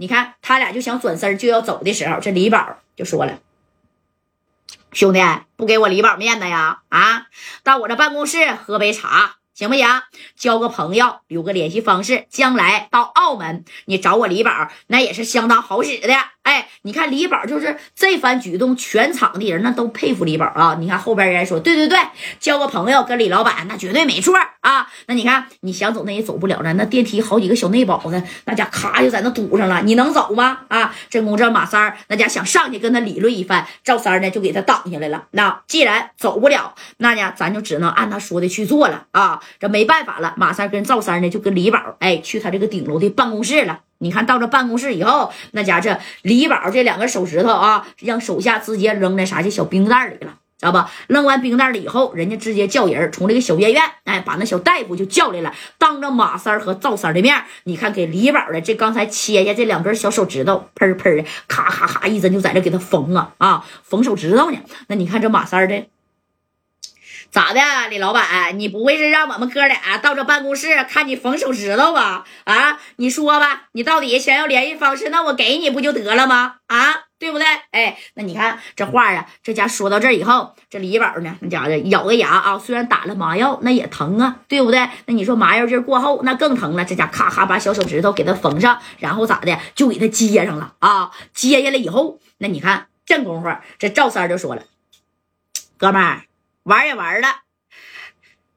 [0.00, 3.38] 你看他俩就想转身就要走的时候，这李宝就说了
[4.92, 5.20] ：“兄弟，
[5.56, 6.80] 不给我李宝面子呀？
[6.88, 7.26] 啊，
[7.62, 9.86] 到我这办公室喝杯茶。”行不行？
[10.36, 16.14] 交个朋友，留个联系方式，将来到澳门你找我李宝，那也是相当好使的。
[16.42, 20.76] 哎，你看李宝就是这番举动，全场的人那都佩服李宝啊。
[20.80, 21.98] 你看后边人说，对对对，
[22.38, 24.88] 交个朋友跟李老板那绝对没错啊。
[25.06, 30.60] 那你看你想走那也走不了了，那电梯好几个小内保呢，那家咔就在那堵上了，你能走吗？
[30.68, 35.26] 啊，真公这马三儿那家想上去跟他理论一番，赵三呢就给他挡下来了。
[35.32, 39.40] 那既然走不了，那呢咱就只能按他说的去做了啊。
[39.60, 43.80] 这没办法了，马三跟赵三呢就跟李宝哎去他这个顶楼的办公室了。
[44.02, 50.90] 你看到这办公室以后，那家这李宝这两个手指头啊，让手下直接扔在啥这小冰袋里了，知道吧？
[51.06, 64.58] 扔完冰袋里以后，人家直接叫人从这个小院院哎把那小大夫就叫来了，当着马三和赵三的面，你看给李宝的这刚才切下这两根小手指头，喷喷的，咔咔咔一针就在这给他缝啊啊缝手指头呢。
[64.86, 65.84] 那你看这马三的。
[67.30, 68.58] 咋的，李老板？
[68.58, 72.24] 你不会是让我们哥俩到这办公室看你缝手指头吧？
[72.42, 75.10] 啊，你说吧，你到底想要联系方式？
[75.10, 76.56] 那我给你不就得了吗？
[76.66, 77.46] 啊，对不对？
[77.70, 84.88] 哎，那你看这话啊，这家说到这以后，这李宝呢，那家伙咬个牙啊，虽然打了麻药，那也疼啊，对不对？
[85.06, 86.84] 那你说麻药劲过后，那更疼了。
[86.84, 91.12] 这家咔咔把小手指头给他缝上，然后咋的，就给他接上了啊？
[91.32, 94.62] 接下来以后，那你看这功夫，这赵三就说了，
[95.78, 96.29] 哥们儿。
[96.64, 97.28] 玩也玩了，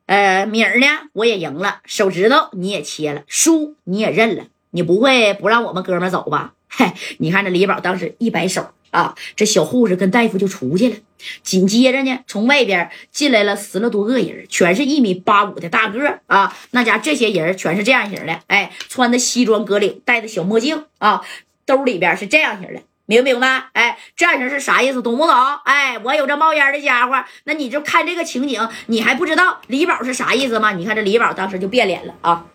[0.08, 0.86] 呃，米儿呢？
[1.14, 6.54] 我也赢了，手指头你也切了，输你也认了，你不会不让我们哥们走吧？
[6.68, 10.96] 嘿，你看这李宝当时一摆手啊，这小护士跟大夫就出去了。
[11.42, 16.54] 紧接着呢，从外边进来了十来多个人，全是一米八五的大个啊。
[16.72, 21.22] 那家这些人全是这样型的，哎，穿的西装革领，戴的小墨镜啊，
[21.66, 22.82] 兜里边是这样型的。
[23.06, 23.70] 明不明白？
[23.74, 25.02] 哎，这样是啥意思？
[25.02, 25.36] 懂不懂？
[25.66, 30.72] 哎，我有这冒烟的家伙，那你就看这个情景，你还不知道李宝是啥意思吗？
[30.72, 32.46] 你看这李宝当时就变脸了啊！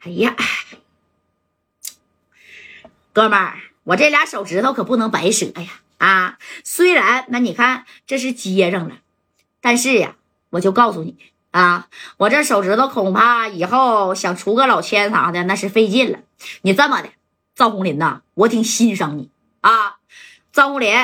[0.00, 0.36] 哎呀，
[3.14, 5.80] 哥们儿，我这俩手指头可不能白折呀！
[5.96, 8.98] 啊，虽然那你看这是接上了，
[9.62, 10.16] 但是呀，
[10.50, 11.16] 我就告诉你
[11.52, 11.88] 啊，
[12.18, 16.18] 我这手指头恐怕以后想出个老千啥的那是费劲了。
[16.60, 17.08] 你这么的。
[17.56, 19.30] 赵红林呐，我挺欣赏你
[19.62, 19.96] 啊，
[20.52, 20.94] 赵红林，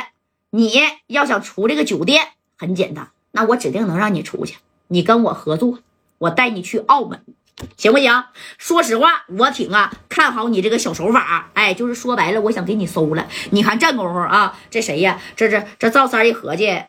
[0.50, 0.70] 你
[1.06, 4.58] 要想出这个酒店很简单，那我指定能让你出去。
[4.88, 5.78] 你跟我合作，
[6.18, 7.24] 我带你去澳门，
[7.78, 8.24] 行不行？
[8.58, 11.50] 说实话，我挺啊看好你这个小手法。
[11.54, 13.26] 哎，就是说白了，我想给你收了。
[13.50, 15.18] 你看这功夫啊，这谁呀？
[15.34, 16.82] 这这这赵三一合计，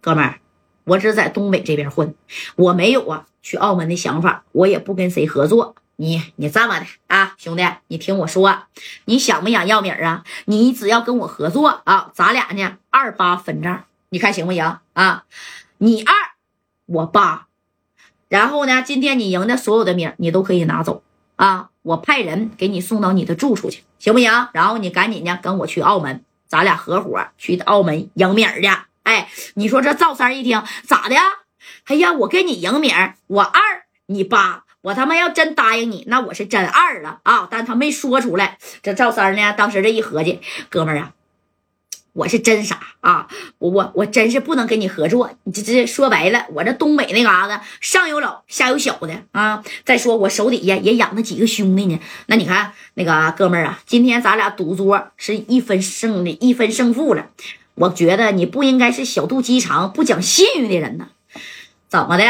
[0.00, 0.40] 哥们儿，
[0.84, 2.14] 我只在东北这边混，
[2.56, 5.76] 我没有啊去澳门的想法，我也不跟谁合作。
[6.02, 8.64] 你你这么的啊，兄弟，你听我说，
[9.04, 10.24] 你想不想要米儿啊？
[10.46, 15.22] 你只要跟我合作啊，咱俩呢二八分账，你看行不行啊？
[15.78, 16.12] 你二
[16.86, 17.46] 我八，
[18.28, 21.04] 然后呢，今天你赢的所有的米儿你都可以拿走
[21.36, 24.48] 啊，我派人给你送到你的住处去，行不行？
[24.52, 28.68] 然后你赶紧呢跟我去澳门，咱俩合伙去澳门赢米儿去。
[29.04, 31.22] 哎，你说这赵三一听咋的呀？
[31.84, 33.60] 哎呀，我跟你赢米儿，我二
[34.06, 34.64] 你八。
[34.82, 37.48] 我他妈要真答应你，那我是真二了啊！
[37.50, 38.58] 但他没说出来。
[38.82, 41.12] 这赵三呢，当时这一合计，哥们儿啊，
[42.14, 43.28] 我是真傻啊！
[43.58, 45.30] 我我我真是不能跟你合作。
[45.44, 49.62] 你这这说白了，我这东北那嘎子上有老下有小的啊！
[49.84, 52.00] 再说我手底下也养着几个兄弟呢。
[52.26, 57.28] 那你看那个哥们儿啊，今天咱俩赌桌是一分胜的一分胜负了。
[57.76, 61.06] 我觉得你不应该是小肚鸡肠、不讲信誉的人呢。
[61.88, 62.24] 怎么的，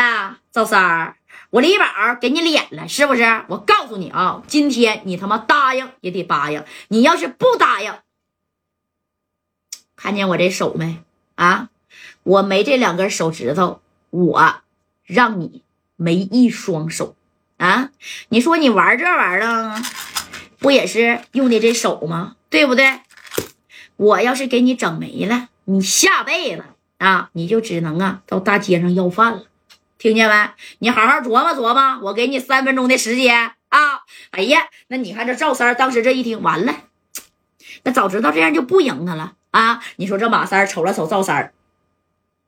[0.52, 1.16] 赵三儿？
[1.52, 1.84] 我李宝
[2.18, 3.44] 给你脸了，是不是？
[3.48, 6.64] 我告诉你啊，今天你他妈答应也得答应。
[6.88, 7.92] 你要是不答应，
[9.94, 11.02] 看见我这手没？
[11.34, 11.68] 啊，
[12.22, 14.54] 我没这两根手指头，我
[15.04, 15.62] 让你
[15.96, 17.16] 没一双手
[17.58, 17.90] 啊！
[18.30, 19.78] 你说你玩这玩意儿，
[20.58, 22.36] 不也是用的这手吗？
[22.48, 23.00] 对不对？
[23.96, 26.64] 我要是给你整没了，你下辈子
[26.96, 29.42] 啊，你就只能啊到大街上要饭了。
[30.02, 30.50] 听见没？
[30.80, 34.00] 你好好琢磨琢磨，我给你三分钟的时间啊！
[34.32, 36.74] 哎呀，那你看这赵三当时这一听，完了，
[37.84, 39.80] 那早知道这样就不赢他了啊！
[39.94, 41.52] 你说这马三瞅了瞅赵三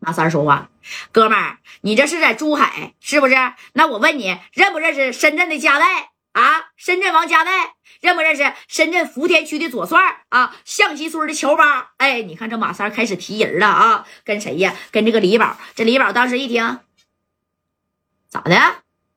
[0.00, 0.68] 马三说话
[1.12, 3.36] ：“哥们儿，你这是在珠海是不是？
[3.74, 6.70] 那我问你，认不认识深圳的加代啊？
[6.76, 8.52] 深圳王加代认不认识？
[8.66, 10.56] 深圳福田区的左帅啊？
[10.64, 11.92] 象棋村的乔巴？
[11.98, 14.06] 哎，你看这马三开始提人了啊！
[14.24, 14.74] 跟谁呀？
[14.90, 15.56] 跟这个李宝。
[15.76, 16.80] 这李宝当时一听。”
[18.34, 18.56] 咋的？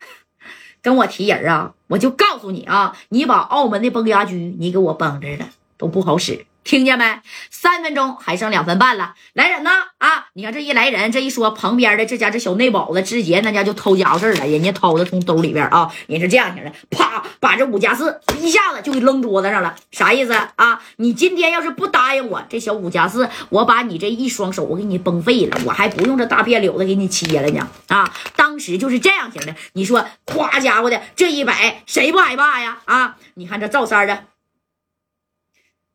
[0.83, 6.45] 跟我提人啊，我就告诉你啊，你把澳门的崩牙驹你给我崩这了，都不好使。
[6.67, 7.21] 听见没？
[7.49, 9.71] 三分钟还剩两分半了，来人呐！
[9.99, 20.81] 啊，你看这一来人，这一说，旁边的这家这小内保子直接那家就掏家伙事了，人家掏的从兜里边啊， 人是这样型的，啪，把这五加四一下子就给扔桌子上了，啥意思啊？
[20.97, 27.65] 你今天要是不答应我，这小五加四，我把你这一双手我给你崩废了，我还不用这大辫柳子给你切了呢！
[27.87, 32.79] 啊，当时就是这样型的，你说，夸家伙的这一摆，谁不害怕呀？
[32.83, 34.25] 啊，你看这赵三的。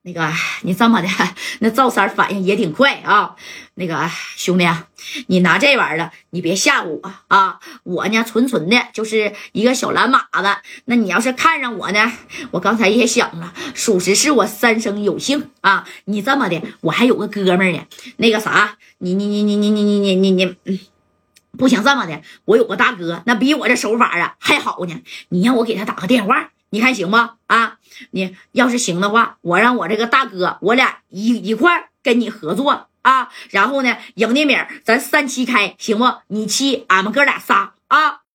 [0.05, 0.29] 那个，
[0.63, 1.09] 你这么的，
[1.61, 3.37] 那赵三反应也挺快啊。
[3.75, 4.69] 那个兄弟，
[5.29, 7.61] 你拿这玩意儿，你别吓唬我啊！
[7.85, 10.57] 我呢，纯纯的就是一个小蓝马子。
[10.87, 12.13] 那你要是看上我呢，
[12.51, 15.87] 我刚才也想了，属实是我三生有幸啊。
[16.07, 17.87] 你这么的，我还有个哥们呢。
[18.17, 20.81] 那个啥，你你你你你你你你你你，
[21.57, 25.01] 不行这么的，我有个大哥，那比我这手法啊还好呢。
[25.29, 26.51] 你让我给他打个电话。
[26.73, 27.17] 你看行不？
[27.49, 27.77] 啊，
[28.13, 33.29] 你要是行的话，我让我这个大哥，我俩一一块跟你合作啊。
[33.51, 36.11] 然后呢，赢的名咱三七开，行不？
[36.29, 38.22] 你七，俺们哥俩仨啊。